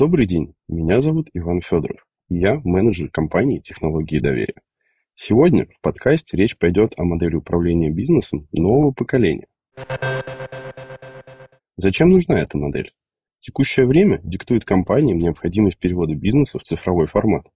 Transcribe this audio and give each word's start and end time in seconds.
Добрый 0.00 0.24
день, 0.26 0.54
меня 0.66 1.02
зовут 1.02 1.28
Иван 1.34 1.60
Федоров, 1.60 2.06
и 2.30 2.38
я 2.38 2.58
менеджер 2.64 3.10
компании 3.10 3.58
«Технологии 3.58 4.18
доверия». 4.18 4.62
Сегодня 5.14 5.66
в 5.66 5.78
подкасте 5.82 6.38
речь 6.38 6.56
пойдет 6.56 6.94
о 6.96 7.04
модели 7.04 7.34
управления 7.34 7.90
бизнесом 7.90 8.48
нового 8.50 8.92
поколения. 8.92 9.46
Зачем 11.76 12.08
нужна 12.08 12.40
эта 12.40 12.56
модель? 12.56 12.94
Текущее 13.40 13.84
время 13.84 14.22
диктует 14.24 14.64
компаниям 14.64 15.18
необходимость 15.18 15.78
перевода 15.78 16.14
бизнеса 16.14 16.58
в 16.58 16.62
цифровой 16.62 17.06
формат. 17.06 17.48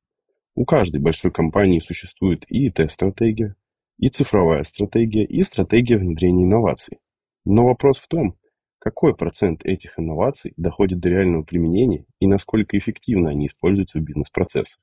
У 0.54 0.66
каждой 0.66 1.00
большой 1.00 1.30
компании 1.30 1.78
существует 1.78 2.44
и 2.50 2.66
ИТ-стратегия, 2.66 3.54
и 3.96 4.10
цифровая 4.10 4.64
стратегия, 4.64 5.24
и 5.24 5.40
стратегия 5.40 5.96
внедрения 5.96 6.44
инноваций. 6.44 6.98
Но 7.46 7.64
вопрос 7.64 8.00
в 8.00 8.06
том, 8.06 8.36
какой 8.84 9.16
процент 9.16 9.64
этих 9.64 9.98
инноваций 9.98 10.52
доходит 10.58 11.00
до 11.00 11.08
реального 11.08 11.42
применения 11.42 12.04
и 12.20 12.26
насколько 12.26 12.76
эффективно 12.76 13.30
они 13.30 13.46
используются 13.46 13.98
в 13.98 14.02
бизнес-процессах. 14.02 14.78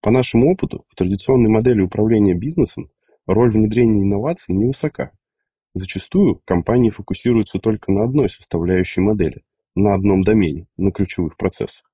По 0.00 0.10
нашему 0.10 0.50
опыту, 0.50 0.86
в 0.88 0.94
традиционной 0.94 1.50
модели 1.50 1.82
управления 1.82 2.32
бизнесом 2.32 2.90
роль 3.26 3.50
внедрения 3.50 4.02
инноваций 4.02 4.54
невысока. 4.54 5.12
Зачастую 5.74 6.40
компании 6.46 6.88
фокусируются 6.88 7.58
только 7.58 7.92
на 7.92 8.04
одной 8.04 8.30
составляющей 8.30 9.02
модели, 9.02 9.42
на 9.74 9.92
одном 9.92 10.22
домене, 10.22 10.68
на 10.78 10.90
ключевых 10.90 11.36
процессах. 11.36 11.84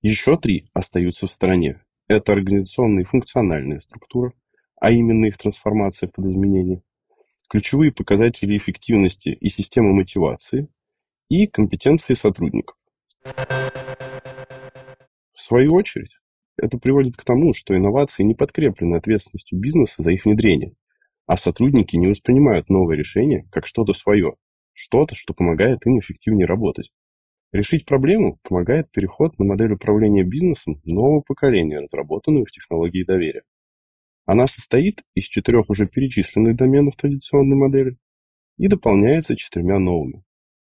Еще 0.00 0.38
три 0.38 0.70
остаются 0.72 1.26
в 1.26 1.30
стороне. 1.30 1.82
Это 2.08 2.32
организационная 2.32 3.02
и 3.02 3.06
функциональная 3.06 3.80
структура, 3.80 4.32
а 4.80 4.90
именно 4.90 5.26
их 5.26 5.36
трансформация 5.36 6.08
под 6.08 6.24
изменения, 6.24 6.82
ключевые 7.52 7.92
показатели 7.92 8.56
эффективности 8.56 9.28
и 9.28 9.50
системы 9.50 9.92
мотивации 9.92 10.68
и 11.28 11.46
компетенции 11.46 12.14
сотрудников. 12.14 12.78
В 15.34 15.38
свою 15.38 15.74
очередь, 15.74 16.16
это 16.56 16.78
приводит 16.78 17.18
к 17.18 17.24
тому, 17.24 17.52
что 17.52 17.76
инновации 17.76 18.22
не 18.22 18.34
подкреплены 18.34 18.96
ответственностью 18.96 19.58
бизнеса 19.58 20.02
за 20.02 20.12
их 20.12 20.24
внедрение, 20.24 20.72
а 21.26 21.36
сотрудники 21.36 21.94
не 21.94 22.06
воспринимают 22.06 22.70
новые 22.70 22.96
решения 22.96 23.46
как 23.52 23.66
что-то 23.66 23.92
свое, 23.92 24.36
что-то, 24.72 25.14
что 25.14 25.34
помогает 25.34 25.84
им 25.84 25.98
эффективнее 25.98 26.46
работать. 26.46 26.90
Решить 27.52 27.84
проблему 27.84 28.38
помогает 28.48 28.90
переход 28.90 29.38
на 29.38 29.44
модель 29.44 29.72
управления 29.72 30.24
бизнесом 30.24 30.80
нового 30.84 31.20
поколения, 31.20 31.80
разработанную 31.80 32.46
в 32.46 32.50
технологии 32.50 33.04
доверия. 33.04 33.42
Она 34.24 34.46
состоит 34.46 35.02
из 35.14 35.24
четырех 35.24 35.68
уже 35.68 35.86
перечисленных 35.86 36.56
доменов 36.56 36.96
традиционной 36.96 37.56
модели 37.56 37.96
и 38.56 38.68
дополняется 38.68 39.36
четырьмя 39.36 39.78
новыми. 39.78 40.22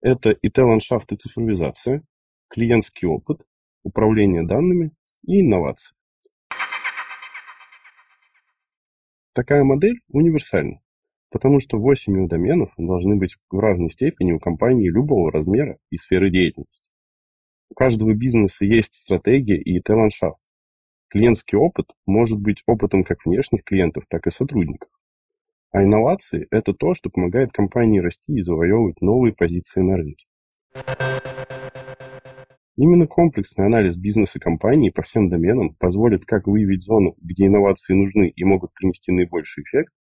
Это 0.01 0.31
ИТ-ландшафт 0.31 1.13
и 1.13 1.15
цифровизация, 1.15 2.03
клиентский 2.49 3.07
опыт, 3.07 3.41
управление 3.83 4.45
данными 4.45 4.91
и 5.25 5.41
инновации. 5.41 5.95
Такая 9.33 9.63
модель 9.63 10.01
универсальна, 10.09 10.81
потому 11.29 11.59
что 11.59 11.77
8 11.77 12.13
ее 12.13 12.27
доменов 12.27 12.71
должны 12.77 13.17
быть 13.17 13.37
в 13.49 13.59
разной 13.59 13.91
степени 13.91 14.33
у 14.33 14.39
компании 14.39 14.89
любого 14.89 15.31
размера 15.31 15.77
и 15.89 15.97
сферы 15.97 16.31
деятельности. 16.31 16.89
У 17.69 17.75
каждого 17.75 18.13
бизнеса 18.13 18.65
есть 18.65 18.93
стратегия 18.93 19.61
и 19.61 19.77
ИТ-ландшафт, 19.77 20.39
Клиентский 21.09 21.57
опыт 21.57 21.85
может 22.05 22.39
быть 22.39 22.63
опытом 22.65 23.05
как 23.05 23.25
внешних 23.25 23.63
клиентов, 23.63 24.03
так 24.09 24.27
и 24.27 24.29
сотрудников. 24.29 24.89
А 25.71 25.83
инновации– 25.83 26.47
это 26.51 26.73
то, 26.73 26.93
что 26.93 27.09
помогает 27.09 27.53
компании 27.53 27.99
расти 27.99 28.33
и 28.33 28.41
завоевывать 28.41 28.99
новые 29.01 29.33
позиции 29.33 29.81
на 29.81 29.95
рынке. 29.95 30.25
Именно 32.75 33.07
комплексный 33.07 33.65
анализ 33.65 33.95
бизнеса 33.95 34.39
компании 34.39 34.89
по 34.89 35.01
всем 35.01 35.29
доменам 35.29 35.75
позволит 35.75 36.25
как 36.25 36.45
выявить 36.45 36.83
зону, 36.83 37.15
где 37.21 37.47
инновации 37.47 37.93
нужны 37.93 38.29
и 38.29 38.43
могут 38.43 38.73
принести 38.73 39.11
наибольший 39.11 39.63
эффект, 39.63 39.93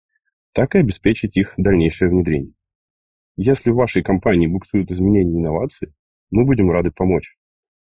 так 0.53 0.75
и 0.75 0.79
обеспечить 0.79 1.37
их 1.37 1.53
дальнейшее 1.57 2.09
внедрение. 2.09 2.55
Если 3.37 3.71
в 3.71 3.77
вашей 3.77 4.03
компании 4.03 4.47
буксуют 4.47 4.91
изменения 4.91 5.39
инноваций, 5.39 5.95
мы 6.31 6.47
будем 6.47 6.71
рады 6.71 6.91
помочь. 6.91 7.37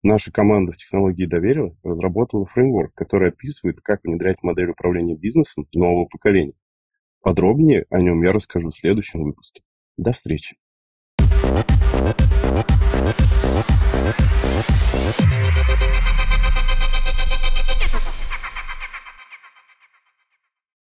Наша 0.05 0.33
команда 0.33 0.73
в 0.73 0.77
технологии 0.77 1.25
доверия 1.25 1.77
разработала 1.81 2.45
фреймворк, 2.45 2.93
который 2.93 3.29
описывает, 3.29 3.79
как 3.79 4.01
внедрять 4.03 4.43
модель 4.43 4.71
управления 4.71 5.15
бизнесом 5.15 5.65
нового 5.73 6.07
поколения. 6.07 6.55
Подробнее 7.21 7.85
о 7.89 8.01
нем 8.01 8.21
я 8.21 8.33
расскажу 8.33 8.67
в 8.67 8.77
следующем 8.77 9.23
выпуске. 9.23 9.63
До 9.95 10.11
встречи. 10.11 10.57